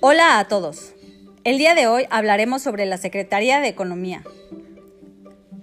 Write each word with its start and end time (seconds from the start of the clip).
Hola 0.00 0.38
a 0.38 0.46
todos. 0.46 0.94
El 1.42 1.58
día 1.58 1.74
de 1.74 1.88
hoy 1.88 2.04
hablaremos 2.10 2.62
sobre 2.62 2.86
la 2.86 2.98
Secretaría 2.98 3.58
de 3.58 3.66
Economía. 3.66 4.22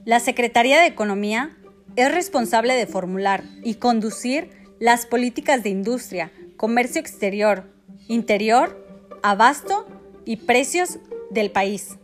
La 0.03 0.19
Secretaría 0.19 0.81
de 0.81 0.87
Economía 0.87 1.55
es 1.95 2.13
responsable 2.13 2.73
de 2.73 2.85
formular 2.85 3.45
y 3.63 3.75
conducir 3.75 4.49
las 4.77 5.05
políticas 5.05 5.63
de 5.63 5.69
industria, 5.69 6.33
comercio 6.57 6.99
exterior, 6.99 7.71
interior, 8.09 8.85
abasto 9.23 9.87
y 10.25 10.35
precios 10.35 10.99
del 11.29 11.49
país. 11.49 11.95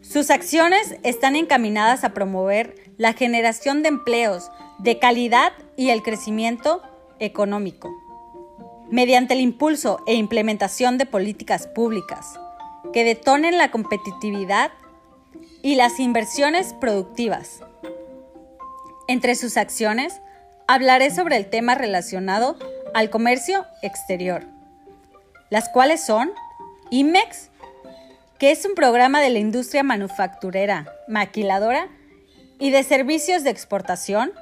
Sus 0.00 0.30
acciones 0.30 0.96
están 1.02 1.36
encaminadas 1.36 2.04
a 2.04 2.14
promover 2.14 2.74
la 2.96 3.12
generación 3.12 3.82
de 3.82 3.90
empleos 3.90 4.50
de 4.78 4.98
calidad 4.98 5.52
y 5.76 5.90
el 5.90 6.02
crecimiento 6.02 6.80
económico 7.18 8.01
mediante 8.92 9.32
el 9.32 9.40
impulso 9.40 10.04
e 10.06 10.14
implementación 10.14 10.98
de 10.98 11.06
políticas 11.06 11.66
públicas 11.66 12.38
que 12.92 13.04
detonen 13.04 13.56
la 13.56 13.70
competitividad 13.70 14.70
y 15.62 15.76
las 15.76 15.98
inversiones 15.98 16.74
productivas. 16.74 17.60
Entre 19.08 19.34
sus 19.34 19.56
acciones, 19.56 20.20
hablaré 20.68 21.10
sobre 21.10 21.38
el 21.38 21.48
tema 21.48 21.74
relacionado 21.74 22.58
al 22.92 23.08
comercio 23.08 23.64
exterior, 23.80 24.44
las 25.48 25.70
cuales 25.70 26.04
son 26.04 26.30
IMEX, 26.90 27.48
que 28.38 28.50
es 28.50 28.62
un 28.66 28.74
programa 28.74 29.22
de 29.22 29.30
la 29.30 29.38
industria 29.38 29.82
manufacturera, 29.82 30.92
maquiladora 31.08 31.88
y 32.58 32.70
de 32.70 32.82
servicios 32.82 33.42
de 33.42 33.50
exportación 33.50 34.32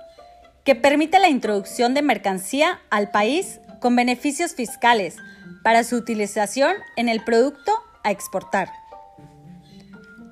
que 0.64 0.74
permite 0.74 1.20
la 1.20 1.28
introducción 1.28 1.94
de 1.94 2.02
mercancía 2.02 2.80
al 2.90 3.12
país 3.12 3.60
con 3.80 3.96
beneficios 3.96 4.54
fiscales 4.54 5.16
para 5.62 5.84
su 5.84 5.96
utilización 5.96 6.74
en 6.96 7.08
el 7.08 7.24
producto 7.24 7.72
a 8.04 8.10
exportar. 8.10 8.70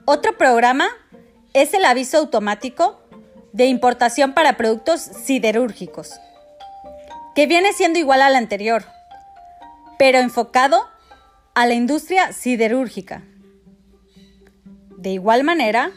Otro 0.04 0.38
programa 0.38 0.88
es 1.52 1.74
el 1.74 1.84
aviso 1.84 2.18
automático 2.18 3.02
de 3.52 3.66
importación 3.66 4.34
para 4.34 4.56
productos 4.56 5.00
siderúrgicos, 5.00 6.20
que 7.34 7.46
viene 7.46 7.72
siendo 7.72 7.98
igual 7.98 8.22
al 8.22 8.36
anterior, 8.36 8.84
pero 9.98 10.18
enfocado 10.18 10.88
a 11.54 11.66
la 11.66 11.74
industria 11.74 12.32
siderúrgica. 12.32 13.22
De 14.96 15.10
igual 15.10 15.44
manera, 15.44 15.90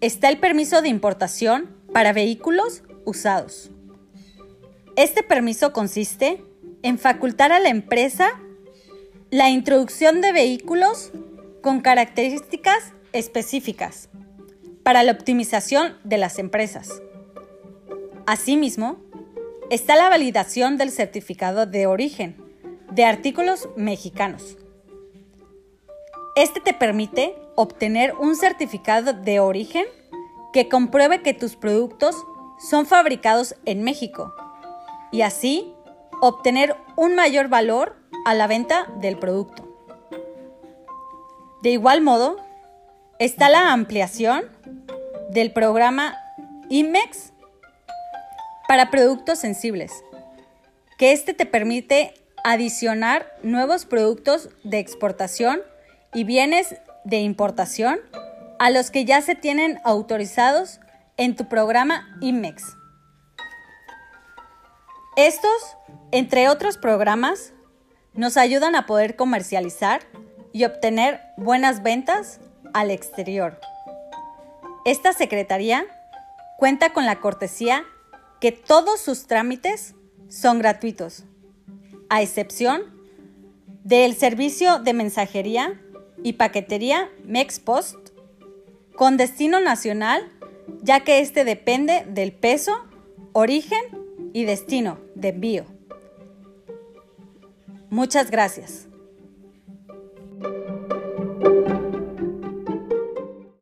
está 0.00 0.28
el 0.28 0.38
permiso 0.38 0.82
de 0.82 0.88
importación 0.88 1.74
para 1.92 2.12
vehículos 2.12 2.82
usados. 3.04 3.70
Este 4.96 5.22
permiso 5.22 5.72
consiste 5.72 6.42
en 6.82 6.98
facultar 6.98 7.52
a 7.52 7.60
la 7.60 7.68
empresa 7.68 8.30
la 9.30 9.50
introducción 9.50 10.20
de 10.20 10.32
vehículos 10.32 11.10
con 11.62 11.80
características 11.80 12.92
específicas 13.12 14.08
para 14.82 15.02
la 15.02 15.12
optimización 15.12 15.96
de 16.04 16.18
las 16.18 16.38
empresas. 16.38 17.02
Asimismo, 18.26 18.98
está 19.70 19.96
la 19.96 20.08
validación 20.08 20.76
del 20.76 20.90
certificado 20.90 21.66
de 21.66 21.86
origen 21.86 22.36
de 22.92 23.04
artículos 23.04 23.68
mexicanos. 23.76 24.56
Este 26.36 26.60
te 26.60 26.72
permite 26.72 27.34
obtener 27.56 28.14
un 28.14 28.36
certificado 28.36 29.12
de 29.12 29.40
origen 29.40 29.86
que 30.52 30.68
compruebe 30.68 31.22
que 31.22 31.34
tus 31.34 31.56
productos 31.56 32.16
son 32.58 32.86
fabricados 32.86 33.54
en 33.64 33.82
México 33.82 34.34
y 35.12 35.22
así 35.22 35.72
obtener 36.20 36.76
un 36.96 37.14
mayor 37.14 37.48
valor 37.48 37.96
a 38.24 38.34
la 38.34 38.46
venta 38.46 38.86
del 39.00 39.18
producto. 39.18 39.66
De 41.62 41.70
igual 41.70 42.00
modo, 42.00 42.36
está 43.18 43.48
la 43.48 43.72
ampliación 43.72 44.44
del 45.30 45.52
programa 45.52 46.16
IMEX 46.68 47.32
para 48.68 48.90
productos 48.90 49.38
sensibles, 49.38 49.92
que 50.98 51.12
este 51.12 51.34
te 51.34 51.46
permite 51.46 52.14
adicionar 52.44 53.26
nuevos 53.42 53.86
productos 53.86 54.48
de 54.64 54.78
exportación 54.78 55.60
y 56.14 56.24
bienes 56.24 56.76
de 57.04 57.18
importación 57.18 57.98
a 58.58 58.70
los 58.70 58.90
que 58.90 59.04
ya 59.04 59.20
se 59.20 59.34
tienen 59.34 59.80
autorizados 59.84 60.80
en 61.16 61.36
tu 61.36 61.48
programa 61.48 62.16
IMEX. 62.20 62.76
Estos, 65.16 65.78
entre 66.10 66.50
otros 66.50 66.76
programas, 66.76 67.54
nos 68.12 68.36
ayudan 68.36 68.74
a 68.74 68.84
poder 68.84 69.16
comercializar 69.16 70.02
y 70.52 70.64
obtener 70.64 71.22
buenas 71.38 71.82
ventas 71.82 72.38
al 72.74 72.90
exterior. 72.90 73.58
Esta 74.84 75.14
Secretaría 75.14 75.86
cuenta 76.58 76.92
con 76.92 77.06
la 77.06 77.18
cortesía 77.20 77.86
que 78.42 78.52
todos 78.52 79.00
sus 79.00 79.26
trámites 79.26 79.94
son 80.28 80.58
gratuitos, 80.58 81.24
a 82.10 82.20
excepción 82.20 82.82
del 83.84 84.14
servicio 84.16 84.80
de 84.80 84.92
mensajería 84.92 85.80
y 86.22 86.34
paquetería 86.34 87.08
MexPost 87.24 87.96
con 88.94 89.16
destino 89.16 89.60
nacional, 89.60 90.30
ya 90.82 91.00
que 91.00 91.20
este 91.20 91.46
depende 91.46 92.04
del 92.06 92.32
peso, 92.32 92.84
origen 93.32 94.05
y 94.36 94.44
destino 94.44 94.98
de 95.14 95.28
envío. 95.28 95.64
Muchas 97.88 98.30
gracias. 98.30 98.86